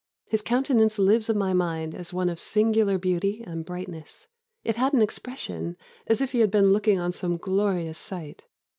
[0.25, 4.27] His countenance lives in my mind as one of singular beauty and brightness,
[4.63, 5.77] it had an expression
[6.07, 8.47] as if he had been looking on some glorious sight.